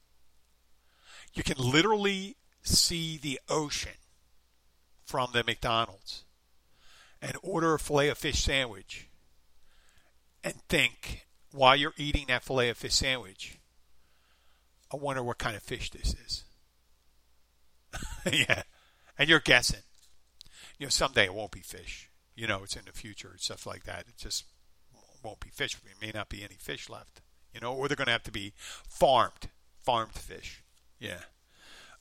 [1.34, 3.98] You can literally see the ocean
[5.04, 6.24] from the McDonald's
[7.20, 9.08] and order a filet of fish sandwich
[10.44, 13.58] and think while you're eating that filet of fish sandwich,
[14.92, 16.44] I wonder what kind of fish this is.
[18.32, 18.62] yeah.
[19.18, 19.80] And you're guessing.
[20.78, 22.10] You know, someday it won't be fish.
[22.36, 24.00] You know, it's in the future and stuff like that.
[24.00, 24.44] It just
[25.22, 25.76] won't be fish.
[25.76, 27.22] There may not be any fish left.
[27.52, 29.48] You know, or they're going to have to be farmed,
[29.82, 30.62] farmed fish.
[30.98, 31.20] Yeah.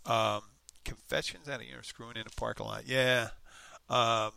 [0.05, 0.41] Um,
[0.83, 2.87] confessions out of here, screwing in a parking lot.
[2.87, 3.29] Yeah.
[3.87, 4.31] Um,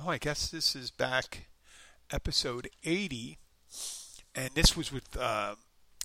[0.00, 1.48] oh, I guess this is back
[2.14, 3.38] episode 80.
[4.34, 5.56] And this was with, uh,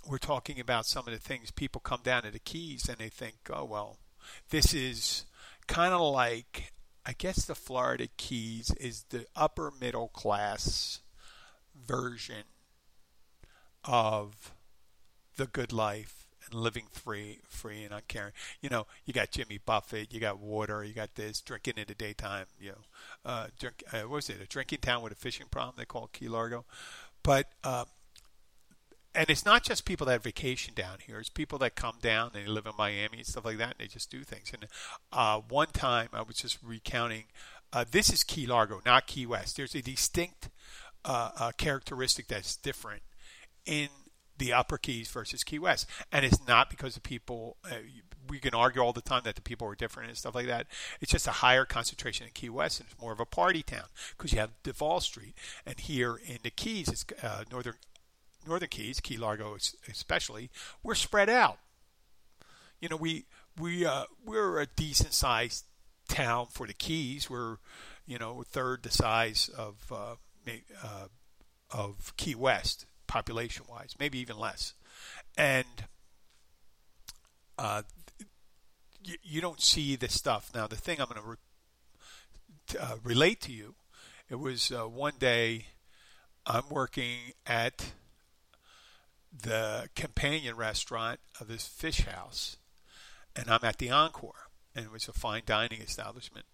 [0.07, 3.09] we're talking about some of the things people come down to the Keys and they
[3.09, 3.97] think, oh, well,
[4.49, 5.25] this is
[5.67, 6.73] kind of like,
[7.05, 11.01] I guess the Florida Keys is the upper middle class
[11.75, 12.43] version
[13.83, 14.51] of
[15.37, 18.33] the good life and living free, free and uncaring.
[18.61, 21.95] You know, you got Jimmy Buffett, you got water, you got this drinking in the
[21.95, 22.45] daytime.
[22.59, 22.77] You know,
[23.25, 23.83] uh, drink.
[23.91, 24.41] Uh, what was it?
[24.41, 25.75] A drinking town with a fishing problem.
[25.77, 26.65] They call it Key Largo,
[27.23, 27.47] but.
[27.63, 27.85] Uh,
[29.15, 31.19] and it's not just people that vacation down here.
[31.19, 33.79] It's people that come down and they live in Miami and stuff like that, and
[33.79, 34.51] they just do things.
[34.53, 34.67] And
[35.11, 37.23] uh, one time, I was just recounting.
[37.73, 39.57] Uh, this is Key Largo, not Key West.
[39.57, 40.49] There's a distinct
[41.05, 43.01] uh, a characteristic that's different
[43.65, 43.89] in
[44.39, 47.57] the Upper Keys versus Key West, and it's not because the people.
[47.63, 47.75] Uh,
[48.27, 50.67] we can argue all the time that the people are different and stuff like that.
[51.01, 53.85] It's just a higher concentration in Key West, and it's more of a party town
[54.15, 55.33] because you have Duval Street,
[55.65, 57.75] and here in the Keys, it's uh, northern
[58.47, 59.55] northern Keys, Key Largo
[59.87, 60.49] especially,
[60.83, 61.59] we're spread out.
[62.79, 63.25] You know, we
[63.59, 65.65] we uh, we're a decent sized
[66.07, 67.29] town for the Keys.
[67.29, 67.57] We're
[68.05, 70.15] you know third the size of uh,
[70.83, 71.07] uh,
[71.71, 74.73] of Key West, population wise, maybe even less.
[75.37, 75.65] And
[77.57, 77.81] uh,
[79.03, 80.51] you, you, don't see this stuff.
[80.55, 81.37] Now, the thing I'm going
[82.67, 83.75] to uh, relate to you,
[84.29, 85.65] it was uh, one day
[86.45, 87.91] I'm working at
[89.37, 92.57] the companion restaurant of this fish house,
[93.35, 96.45] and I'm at the Encore, and it was a fine dining establishment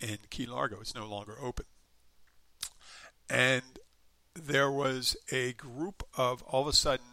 [0.00, 0.80] in Key Largo.
[0.80, 1.66] It's no longer open
[3.30, 3.78] and
[4.46, 7.04] there was a group of all of a sudden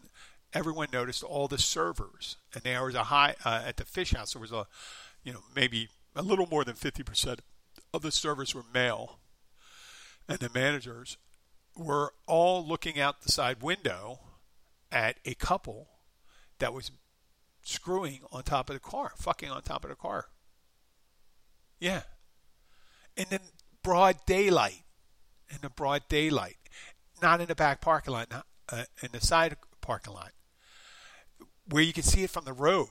[0.54, 4.34] everyone noticed all the servers and there was a high uh, at the fish house
[4.34, 4.66] there was a
[5.24, 7.40] you know maybe a little more than 50%
[7.94, 9.20] of the servers were male
[10.28, 11.18] and the managers
[11.76, 14.20] were all looking out the side window
[14.92, 15.90] at a couple
[16.60, 16.92] that was
[17.64, 20.28] screwing on top of the car fucking on top of the car.
[21.80, 22.04] Yeah.
[23.18, 23.40] And then
[23.84, 24.84] broad daylight
[25.50, 26.58] in the broad daylight,
[27.22, 30.32] not in the back parking lot, not, uh, in the side parking lot,
[31.70, 32.90] where you can see it from the road.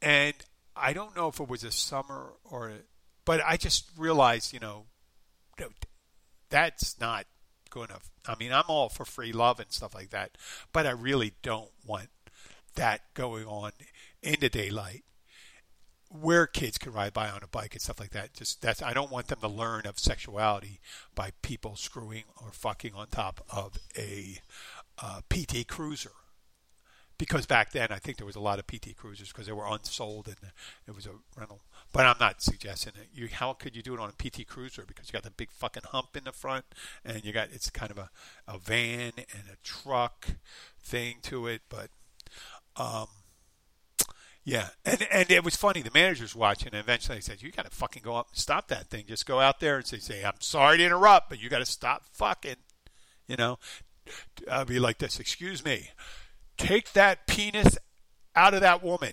[0.00, 0.34] And
[0.74, 2.72] I don't know if it was a summer or,
[3.24, 4.86] but I just realized, you know,
[6.50, 7.26] that's not
[7.70, 8.10] good enough.
[8.26, 10.36] I mean, I'm all for free love and stuff like that,
[10.72, 12.08] but I really don't want
[12.74, 13.72] that going on
[14.22, 15.04] in the daylight
[16.20, 18.34] where kids can ride by on a bike and stuff like that.
[18.34, 20.80] Just that's I don't want them to learn of sexuality
[21.14, 24.38] by people screwing or fucking on top of a
[25.00, 26.12] uh, PT Cruiser.
[27.18, 29.66] Because back then, I think there was a lot of PT Cruisers because they were
[29.68, 30.36] unsold and
[30.88, 31.60] it was a rental.
[31.92, 33.08] But I'm not suggesting it.
[33.14, 34.84] You, how could you do it on a PT Cruiser?
[34.86, 36.64] Because you got the big fucking hump in the front,
[37.04, 38.10] and you got it's kind of a,
[38.48, 40.30] a van and a truck
[40.82, 41.60] thing to it.
[41.68, 41.90] But
[42.76, 43.06] um,
[44.44, 45.82] yeah, and and it was funny.
[45.82, 48.68] The manager's watching, and eventually he said, "You got to fucking go up and stop
[48.68, 49.04] that thing.
[49.06, 51.66] Just go out there and say, say I'm sorry to interrupt, but you got to
[51.66, 52.56] stop fucking."
[53.28, 53.58] You know,
[54.50, 55.20] I'll be like this.
[55.20, 55.90] Excuse me.
[56.58, 57.78] Take that penis
[58.34, 59.12] out of that woman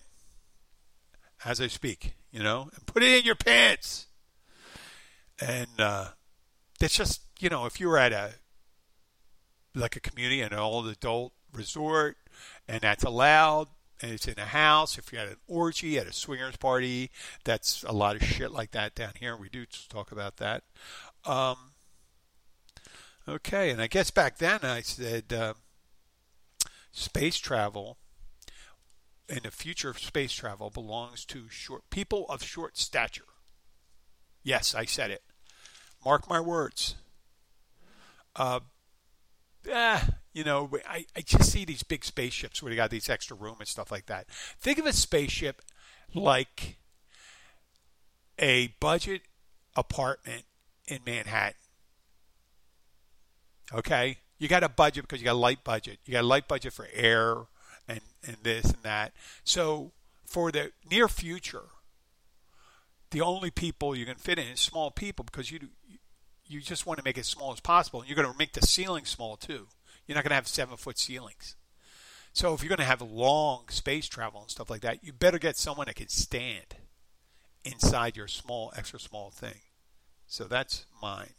[1.46, 2.14] as I speak.
[2.32, 4.08] You know, and put it in your pants.
[5.40, 6.10] And uh,
[6.82, 8.34] it's just you know, if you were at a
[9.76, 12.18] like a community, an all adult resort,
[12.68, 13.68] and that's allowed,
[14.02, 14.98] and it's in a house.
[14.98, 17.12] If you're at an orgy, at a swingers party,
[17.44, 19.36] that's a lot of shit like that down here.
[19.36, 20.64] We do talk about that.
[21.26, 21.58] Um,
[23.28, 25.54] okay, and I guess back then I said uh,
[26.92, 27.98] space travel
[29.30, 33.24] and the future of space travel belongs to short people of short stature.
[34.44, 35.22] Yes, I said it.
[36.04, 36.96] Mark my words.
[38.36, 38.62] Uh,
[39.70, 40.00] eh,
[40.40, 43.58] you know, I, I just see these big spaceships where they got these extra room
[43.60, 44.30] and stuff like that.
[44.30, 45.62] Think of a spaceship
[46.16, 46.78] like
[48.40, 49.24] a budget
[49.76, 50.44] apartment
[50.88, 51.60] in Manhattan.
[53.74, 54.20] Okay?
[54.38, 56.00] You got a budget because you got a light budget.
[56.06, 57.36] You got a light budget for air
[57.90, 59.12] and, and this and that.
[59.44, 59.92] So
[60.26, 61.66] for the near future,
[63.12, 65.60] the only people you can fit in is small people because you
[66.48, 68.00] you just want to make it as small as possible.
[68.00, 69.68] And you're going to make the ceiling small too.
[70.10, 71.56] You're not going to have seven foot ceilings.
[72.34, 75.38] So if you're going to have long space travel and stuff like that, you better
[75.38, 76.78] get someone that can stand
[77.64, 79.62] inside your small, extra small thing.
[80.26, 81.36] So that's mine.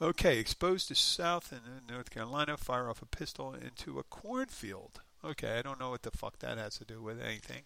[0.00, 5.00] Okay, exposed to South and North Carolina, fire off a pistol into a cornfield.
[5.24, 7.62] Okay, I don't know what the fuck that has to do with anything.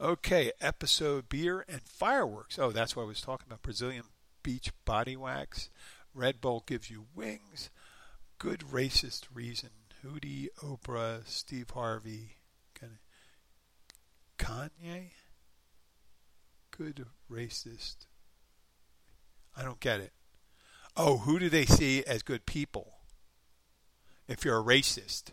[0.00, 2.56] Okay, episode beer and fireworks.
[2.56, 3.62] Oh, that's what I was talking about.
[3.62, 4.04] Brazilian
[4.44, 5.70] beach body wax.
[6.14, 7.70] Red Bull gives you wings.
[8.38, 9.70] Good racist reason.
[10.04, 12.36] Hootie, Oprah, Steve Harvey,
[12.74, 15.10] kind of Kanye.
[16.70, 18.06] Good racist.
[19.56, 20.12] I don't get it.
[20.96, 22.98] Oh, who do they see as good people?
[24.28, 25.32] If you're a racist,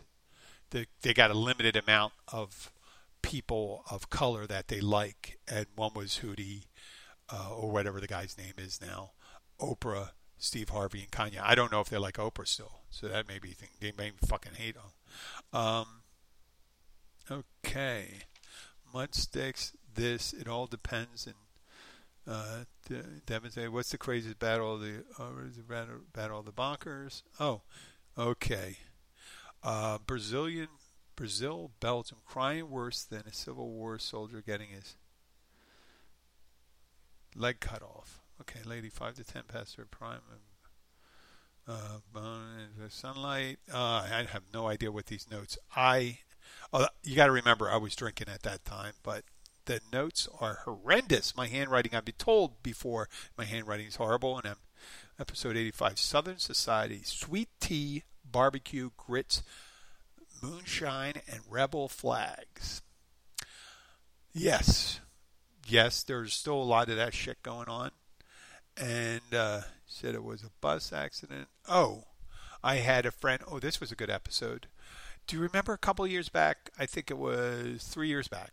[0.70, 2.72] they, they got a limited amount of
[3.22, 6.66] people of color that they like, and one was Hootie,
[7.32, 9.12] uh, or whatever the guy's name is now,
[9.60, 10.10] Oprah,
[10.42, 11.40] Steve Harvey, and Kanye.
[11.40, 14.10] I don't know if they're like Oprah still, so that may be think they may
[14.26, 15.60] fucking hate them.
[15.60, 15.86] Um,
[17.64, 18.08] okay,
[18.92, 19.72] mud sticks.
[19.94, 21.28] This it all depends.
[21.28, 21.36] And
[22.26, 22.64] uh,
[23.24, 25.30] demonstrate what's the craziest battle of the uh,
[26.12, 27.22] battle of the bonkers?
[27.38, 27.62] Oh,
[28.18, 28.78] okay.
[29.62, 30.68] Uh, Brazilian
[31.14, 34.96] Brazil, Belgium, crying worse than a Civil War soldier getting his
[37.36, 38.21] leg cut off.
[38.42, 40.18] Okay, lady, five to ten past her prime.
[41.68, 41.98] Uh,
[42.88, 43.58] sunlight.
[43.72, 45.56] Uh, I have no idea what these notes.
[45.76, 46.18] I,
[46.72, 49.22] oh, you got to remember, I was drinking at that time, but
[49.66, 51.36] the notes are horrendous.
[51.36, 53.08] My handwriting, I've been told before,
[53.38, 54.56] my handwriting is horrible, and I'm
[55.20, 59.44] episode 85 Southern Society, sweet tea, barbecue, grits,
[60.42, 62.82] moonshine, and rebel flags.
[64.32, 64.98] Yes,
[65.64, 67.92] yes, there's still a lot of that shit going on.
[68.76, 71.48] And uh, said it was a bus accident.
[71.68, 72.04] Oh,
[72.64, 73.42] I had a friend.
[73.50, 74.68] Oh, this was a good episode.
[75.26, 76.70] Do you remember a couple years back?
[76.78, 78.52] I think it was three years back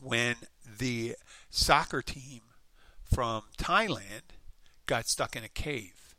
[0.00, 0.36] when
[0.78, 1.16] the
[1.50, 2.40] soccer team
[3.12, 4.22] from Thailand
[4.86, 6.14] got stuck in a cave.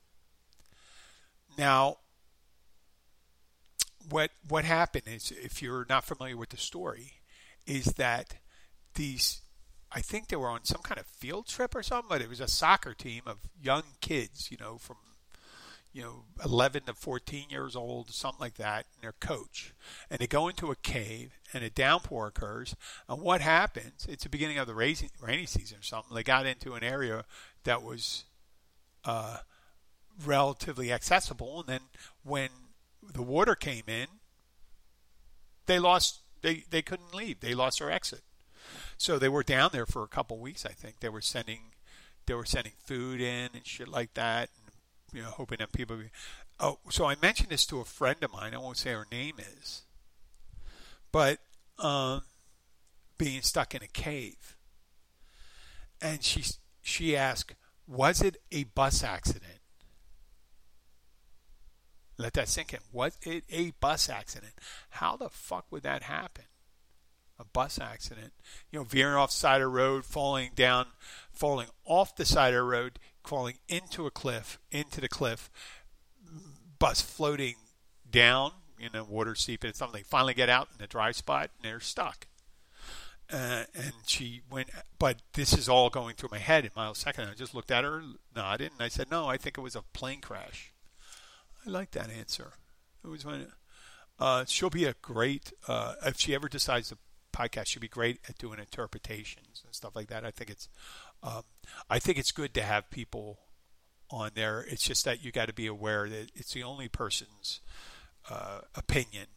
[1.58, 1.98] Now,
[4.10, 7.14] what what happened is, if you're not familiar with the story,
[7.66, 8.36] is that
[8.96, 9.42] these
[9.92, 12.40] I think they were on some kind of field trip or something, but it was
[12.40, 14.98] a soccer team of young kids, you know, from
[15.92, 19.74] you know 11 to 14 years old, something like that, and their coach.
[20.10, 22.76] And they go into a cave, and a downpour occurs.
[23.08, 24.06] And what happens?
[24.08, 26.14] It's the beginning of the rainy, rainy season or something.
[26.16, 27.26] They got into an area
[27.64, 28.26] that was
[29.06, 29.38] uh,
[30.24, 31.82] relatively accessible, and then
[32.24, 32.50] when
[33.14, 34.08] the water came in,
[35.66, 36.20] they lost.
[36.42, 37.40] They they couldn't leave.
[37.40, 38.22] They lost their exit.
[39.00, 40.66] So they were down there for a couple weeks.
[40.66, 41.72] I think they were sending
[42.26, 44.74] they were sending food in and shit like that, and
[45.14, 45.96] you know hoping that people.
[45.96, 46.10] Be,
[46.60, 48.54] oh, so I mentioned this to a friend of mine.
[48.54, 49.84] I won't say her name is,
[51.14, 51.40] but
[51.80, 52.24] um,
[53.18, 54.58] being stuck in a cave,
[56.02, 56.44] and she
[56.82, 57.56] she asked,
[57.88, 59.62] "Was it a bus accident?"
[62.18, 62.80] Let that sink in.
[62.92, 64.56] Was it a bus accident?
[64.90, 66.49] How the fuck would that happen?
[67.40, 68.34] A bus accident.
[68.72, 70.88] You know, veering off side of road, falling down,
[71.32, 75.50] falling off the side of road, falling into a cliff, into the cliff,
[76.80, 77.56] bus floating
[78.10, 80.04] down, you know, water seeping, something.
[80.04, 82.28] Finally get out in the dry spot and they're stuck.
[83.32, 87.30] Uh, and she went, but this is all going through my head in millisecond.
[87.30, 88.02] I just looked at her,
[88.36, 90.74] nodded, and I said, no, I think it was a plane crash.
[91.66, 92.54] I like that answer.
[93.04, 93.48] It was one.
[94.18, 96.98] Uh, she'll be a great uh, if she ever decides to
[97.40, 97.68] podcast.
[97.68, 100.26] She'll be great at doing interpretations and stuff like that.
[100.26, 100.68] I think it's,
[101.24, 101.44] um,
[101.90, 103.40] I think it's good to have people
[104.10, 104.66] on there.
[104.68, 107.62] It's just that you got to be aware that it's the only person's
[108.30, 109.28] uh, opinion.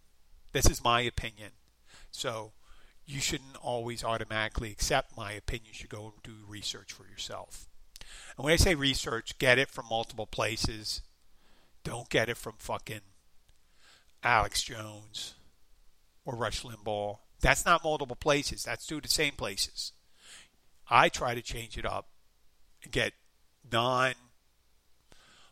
[0.53, 1.51] This is my opinion,
[2.11, 2.53] so
[3.07, 5.69] you shouldn't always automatically accept my opinion.
[5.69, 7.69] You should go and do research for yourself.
[8.37, 11.03] And when I say research, get it from multiple places.
[11.85, 13.01] Don't get it from fucking
[14.23, 15.35] Alex Jones
[16.25, 17.19] or Rush Limbaugh.
[17.43, 18.63] That's not multiple places.
[18.63, 19.93] That's two the same places.
[20.89, 22.09] I try to change it up
[22.83, 23.13] and get
[23.71, 24.15] non,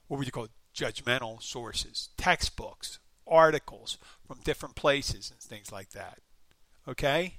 [0.06, 5.90] what would you call it, judgmental sources, textbooks, articles from different places and things like
[5.90, 6.20] that.
[6.88, 7.34] Okay?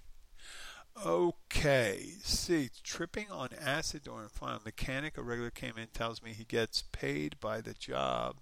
[1.06, 2.10] Okay.
[2.24, 4.60] See, tripping on acid during fun.
[4.66, 8.38] Mechanic, a regular came in, tells me he gets paid by the job.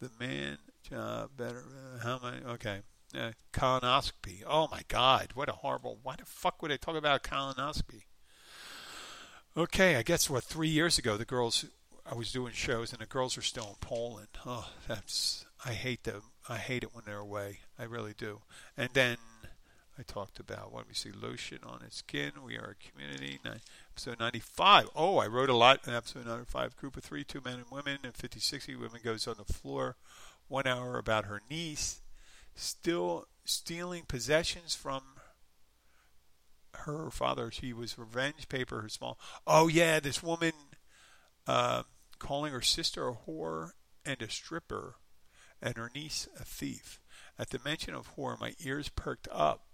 [0.00, 1.64] The man job better.
[1.64, 2.44] Uh, how many?
[2.44, 2.80] Okay.
[3.16, 4.42] Uh, colonoscopy.
[4.46, 5.30] Oh my God!
[5.34, 5.98] What a horrible.
[6.02, 8.02] Why the fuck would I talk about colonoscopy?
[9.56, 11.64] Okay, I guess what three years ago the girls
[12.10, 14.28] I was doing shows and the girls are still in Poland.
[14.46, 16.22] Oh, that's I hate them.
[16.48, 17.60] I hate it when they're away.
[17.78, 18.42] I really do.
[18.76, 19.16] And then
[19.98, 22.32] I talked about what we see lotion on its skin.
[22.44, 23.40] We are a community.
[23.92, 24.90] Episode 95.
[24.94, 26.76] Oh, I wrote a lot in episode 95.
[26.76, 29.96] Group of three, two men and women, and 50, 60 women goes on the floor.
[30.46, 32.00] One hour about her niece
[32.58, 35.02] still stealing possessions from
[36.74, 37.50] her father.
[37.50, 39.18] She was revenge paper, her small.
[39.46, 40.52] Oh, yeah, this woman
[41.46, 41.84] uh,
[42.18, 43.70] calling her sister a whore
[44.04, 44.96] and a stripper,
[45.60, 47.00] and her niece a thief.
[47.38, 49.66] At the mention of whore, my ears perked up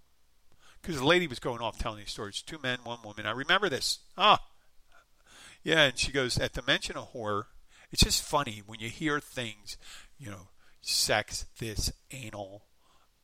[0.81, 2.41] because the lady was going off telling these stories.
[2.41, 3.25] Two men, one woman.
[3.25, 3.99] I remember this.
[4.17, 4.43] Ah,
[5.63, 5.85] yeah.
[5.85, 7.45] And she goes, at the mention of whore,
[7.91, 9.77] it's just funny when you hear things,
[10.19, 10.49] you know,
[10.81, 12.65] sex, this, anal,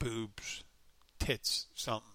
[0.01, 0.63] boobs,
[1.19, 2.11] tits, something.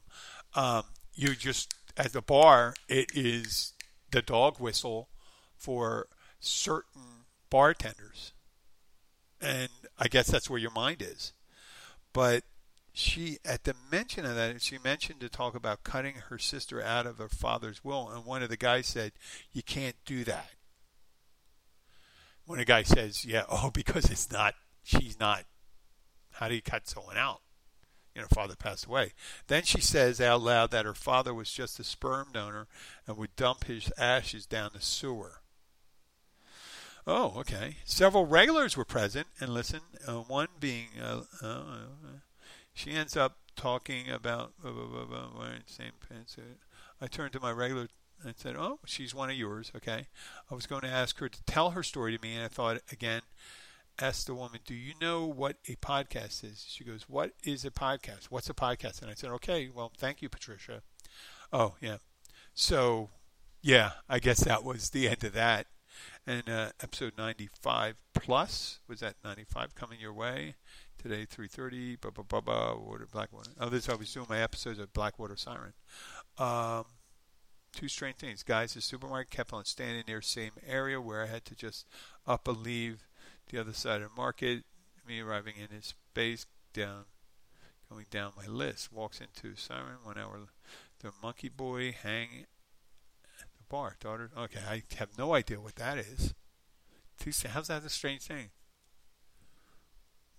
[0.55, 0.85] Um,
[1.15, 3.73] you just at the bar, it is
[4.11, 5.09] the dog whistle
[5.57, 6.09] for
[6.41, 8.33] certain bartenders,
[9.41, 9.69] and
[9.99, 11.33] I guess that's where your mind is.
[12.13, 12.45] But
[12.93, 17.07] she, at the mention of that, she mentioned to talk about cutting her sister out
[17.07, 19.13] of her father's will, and one of the guys said,
[19.53, 20.51] "You can't do that."
[22.45, 25.45] When a guy says, "Yeah, oh, because it's not, she's not,"
[26.33, 27.41] how do you cut someone out?
[28.17, 29.13] You know, father passed away.
[29.47, 32.67] Then she says out loud that her father was just a sperm donor
[33.07, 35.43] and would dump his ashes down the sewer.
[37.07, 37.77] Oh, okay.
[37.85, 41.67] Several regulars were present and listen, Uh, one being, uh, uh,
[42.73, 46.37] she ends up talking about wearing the same pants.
[47.01, 47.89] I turned to my regular
[48.25, 50.07] and said, "Oh, she's one of yours." Okay.
[50.51, 52.81] I was going to ask her to tell her story to me, and I thought
[52.91, 53.23] again
[53.99, 56.65] asked the woman, Do you know what a podcast is?
[56.69, 58.27] She goes, What is a podcast?
[58.31, 59.03] What's a podcast?
[59.03, 60.83] And I said, Okay, well, thank you, Patricia.
[61.53, 61.99] Oh, yeah.
[62.55, 63.11] So,
[63.63, 65.67] yeah, I guess that was the end of that.
[66.27, 70.57] And uh, episode 95 plus was that 95 coming your way
[70.99, 73.51] today 3:30 blah blah blah blah water Blackwater.
[73.61, 75.73] Oh, this I was doing my episodes of Blackwater Siren.
[76.39, 76.85] Um,
[77.73, 78.43] two strange things.
[78.43, 81.87] Guys, the supermarket kept on standing near same area where I had to just
[82.27, 83.06] up and leave
[83.49, 84.65] the other side of the market,
[85.07, 87.05] me arriving in his base, down,
[87.91, 90.41] going down my list, walks into Siren, one hour,
[91.01, 92.47] the monkey boy hang
[93.41, 94.31] at the bar, daughter.
[94.37, 96.35] Okay, I have no idea what that is.
[97.49, 98.51] How's that a strange thing?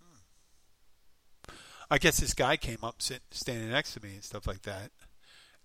[0.02, 1.54] Hmm.
[1.90, 4.92] I guess this guy came up, sitting, standing next to me and stuff like that,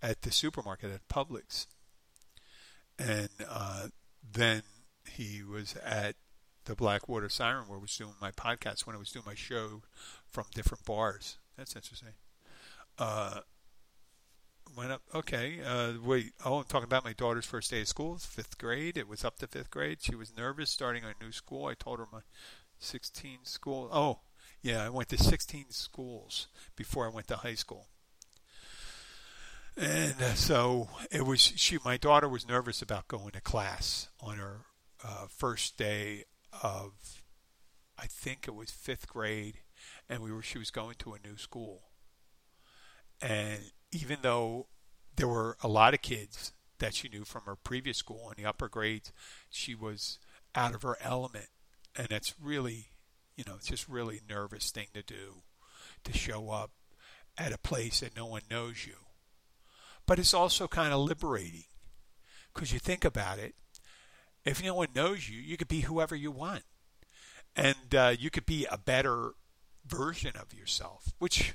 [0.01, 1.67] at the supermarket at Publix,
[2.99, 3.89] and uh,
[4.33, 4.63] then
[5.09, 6.17] he was at
[6.65, 9.83] the Blackwater Siren where I was doing my podcast when I was doing my show
[10.31, 11.39] from different bars.
[11.57, 12.15] That's interesting.
[12.99, 13.41] Uh,
[14.77, 15.03] went up.
[15.15, 15.61] Okay.
[15.65, 16.33] Uh, wait.
[16.45, 18.97] Oh, I'm talking about my daughter's first day of school, fifth grade.
[18.97, 19.99] It was up to fifth grade.
[20.01, 21.67] She was nervous starting a new school.
[21.67, 22.21] I told her my
[22.79, 23.89] 16 school.
[23.93, 24.21] Oh,
[24.63, 24.85] yeah.
[24.85, 27.89] I went to 16 schools before I went to high school.
[29.77, 31.41] And uh, so it was.
[31.41, 34.67] She, my daughter, was nervous about going to class on her
[35.03, 36.25] uh, first day
[36.63, 37.23] of
[37.99, 39.59] I think it was fifth grade,
[40.09, 41.91] and we were she was going to a new school,
[43.21, 43.61] and
[43.93, 44.67] even though
[45.17, 48.49] there were a lot of kids that she knew from her previous school in the
[48.49, 49.13] upper grades,
[49.49, 50.19] she was
[50.55, 51.49] out of her element,
[51.97, 52.89] and it's really,
[53.37, 55.43] you know, it's just really nervous thing to do,
[56.03, 56.73] to show up
[57.39, 58.97] at a place that no one knows you.
[60.07, 61.65] But it's also kind of liberating
[62.53, 63.55] because you think about it
[64.45, 66.65] if no one knows you, you could be whoever you want.
[67.55, 69.33] and uh, you could be a better
[69.87, 71.55] version of yourself, which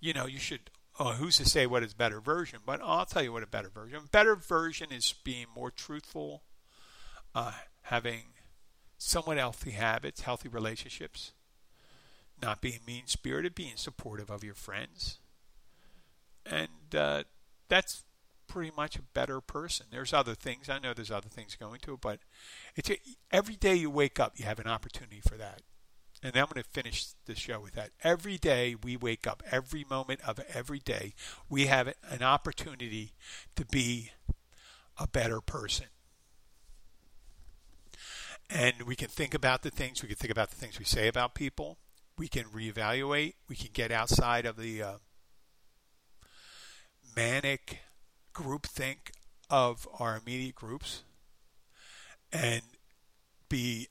[0.00, 0.70] you know you should.
[0.98, 2.60] Oh, who's to say what is better version?
[2.64, 4.00] But I'll tell you what a better version.
[4.12, 6.42] Better version is being more truthful,
[7.34, 8.22] uh, having
[8.96, 11.32] somewhat healthy habits, healthy relationships,
[12.40, 15.18] not being mean spirited, being supportive of your friends,
[16.46, 17.24] and uh,
[17.68, 18.04] that's
[18.46, 19.86] pretty much a better person.
[19.90, 20.68] There's other things.
[20.68, 22.20] I know there's other things going to it, but
[22.76, 22.98] it's a,
[23.30, 25.62] every day you wake up, you have an opportunity for that.
[26.22, 27.90] And I'm going to finish the show with that.
[28.02, 31.12] Every day we wake up, every moment of every day,
[31.50, 33.12] we have an opportunity
[33.56, 34.12] to be
[34.98, 35.86] a better person.
[38.48, 41.08] And we can think about the things, we can think about the things we say
[41.08, 41.78] about people.
[42.16, 43.34] We can reevaluate.
[43.48, 44.92] We can get outside of the uh,
[47.16, 47.80] manic
[48.34, 49.12] groupthink
[49.48, 51.02] of our immediate groups
[52.32, 52.62] and
[53.48, 53.88] be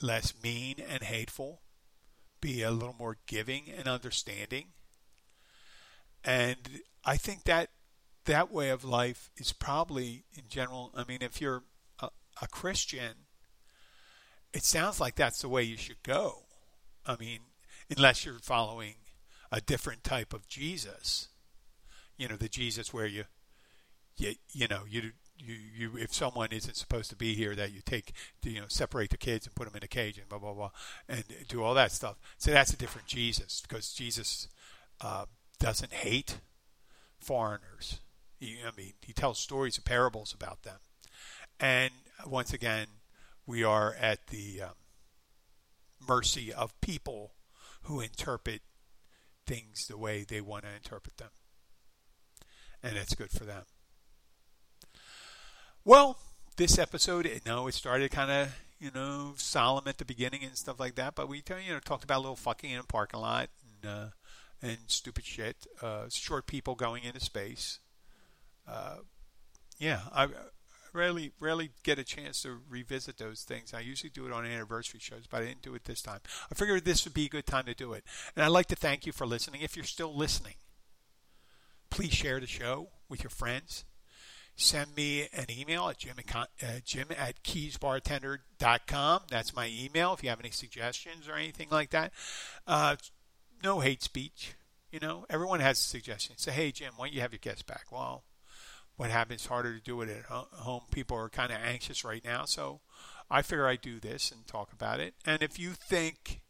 [0.00, 1.60] less mean and hateful,
[2.40, 4.68] be a little more giving and understanding.
[6.24, 7.70] And I think that
[8.24, 11.64] that way of life is probably, in general, I mean, if you're
[12.00, 12.08] a,
[12.40, 13.26] a Christian,
[14.52, 16.44] it sounds like that's the way you should go.
[17.04, 17.40] I mean,
[17.94, 18.94] unless you're following
[19.50, 21.28] a different type of Jesus,
[22.16, 23.24] you know, the Jesus where you
[24.16, 27.80] you, you know, you, you, you, if someone isn't supposed to be here, that you
[27.84, 30.52] take, you know, separate the kids and put them in a cage and blah blah
[30.52, 30.70] blah,
[31.08, 32.16] and do all that stuff.
[32.38, 34.48] So that's a different Jesus because Jesus
[35.00, 35.26] uh,
[35.58, 36.38] doesn't hate
[37.18, 38.00] foreigners.
[38.38, 40.78] He, I mean, he tells stories and parables about them,
[41.58, 41.92] and
[42.26, 42.86] once again,
[43.46, 44.74] we are at the um,
[46.08, 47.32] mercy of people
[47.82, 48.62] who interpret
[49.44, 51.30] things the way they want to interpret them,
[52.82, 53.64] and it's good for them.
[55.84, 56.16] Well,
[56.56, 60.56] this episode, you know, it started kind of, you know, solemn at the beginning and
[60.56, 63.18] stuff like that, but we, you know, talked about a little fucking in a parking
[63.18, 63.48] lot
[63.82, 64.06] and, uh,
[64.62, 65.66] and stupid shit.
[65.80, 67.80] Uh, short people going into space.
[68.68, 68.98] Uh,
[69.78, 70.28] yeah, I
[70.92, 73.74] rarely rarely get a chance to revisit those things.
[73.74, 76.20] I usually do it on anniversary shows, but I didn't do it this time.
[76.48, 78.04] I figured this would be a good time to do it.
[78.36, 79.62] And I'd like to thank you for listening.
[79.62, 80.54] If you're still listening,
[81.90, 83.84] please share the show with your friends
[84.62, 86.44] send me an email at jim, uh,
[86.84, 89.22] jim at keysbartender.com.
[89.28, 92.12] That's my email if you have any suggestions or anything like that.
[92.66, 92.96] Uh,
[93.62, 94.54] no hate speech.
[94.90, 96.36] You know, everyone has a suggestion.
[96.36, 97.86] Say, hey, Jim, why don't you have your guests back?
[97.90, 98.24] Well,
[98.96, 100.82] what happens harder to do it at home.
[100.90, 102.80] People are kind of anxious right now, so
[103.30, 105.14] I figure I do this and talk about it.
[105.24, 106.42] And if you think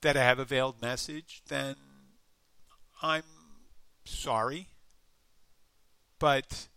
[0.00, 1.76] that I have a veiled message, then
[3.00, 3.22] I'm
[4.04, 4.68] sorry.
[6.18, 6.68] But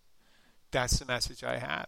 [0.71, 1.87] that's the message I have.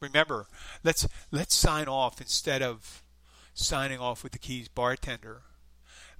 [0.00, 0.46] Remember,
[0.84, 3.02] let's let's sign off instead of
[3.54, 5.42] signing off with the keys bartender.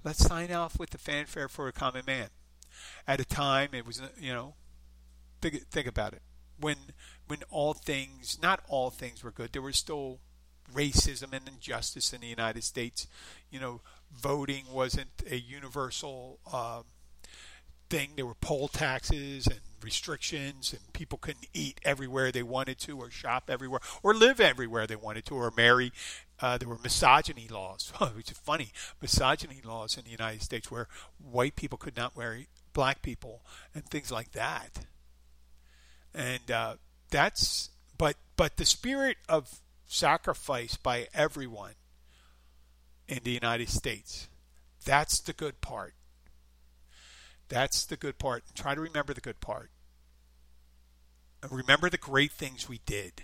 [0.03, 2.27] Let's sign off with the fanfare for a common man.
[3.07, 4.55] At a time, it was you know,
[5.41, 6.21] think think about it.
[6.59, 6.77] When
[7.27, 10.19] when all things, not all things were good, there was still
[10.73, 13.07] racism and injustice in the United States.
[13.49, 16.83] You know, voting wasn't a universal um,
[17.89, 18.11] thing.
[18.15, 23.09] There were poll taxes and restrictions and people couldn't eat everywhere they wanted to or
[23.09, 25.91] shop everywhere or live everywhere they wanted to or marry.
[26.39, 28.71] Uh, there were misogyny laws, which is funny,
[29.01, 30.87] misogyny laws in the United States where
[31.19, 33.41] white people could not marry black people
[33.73, 34.85] and things like that.
[36.13, 36.75] And uh,
[37.11, 41.73] that's, but, but the spirit of sacrifice by everyone
[43.07, 44.27] in the United States,
[44.85, 45.93] that's the good part.
[47.49, 48.43] That's the good part.
[48.55, 49.71] Try to remember the good part.
[51.49, 53.23] Remember the great things we did.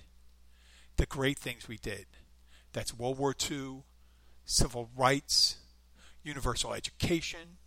[0.97, 2.05] The great things we did.
[2.73, 3.84] That's World War II,
[4.45, 5.57] civil rights,
[6.23, 7.57] universal education,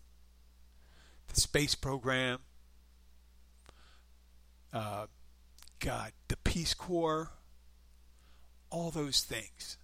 [1.28, 2.40] the space program,
[4.72, 5.06] uh,
[5.78, 7.30] God, the Peace Corps,
[8.70, 9.78] all those things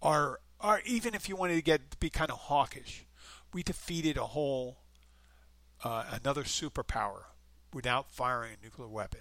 [0.00, 3.04] are are even if you wanted to get be kind of hawkish,
[3.52, 4.81] we defeated a whole
[5.84, 7.24] uh, another superpower
[7.72, 9.20] without firing a nuclear weapon.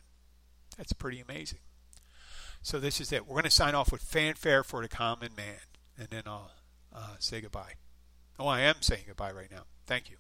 [0.78, 1.59] That's pretty amazing.
[2.62, 3.26] So this is it.
[3.26, 5.59] We're going to sign off with fanfare for the common man,
[5.97, 6.51] and then I'll
[6.93, 7.74] uh, say goodbye.
[8.38, 9.64] Oh, I am saying goodbye right now.
[9.86, 10.18] Thank you.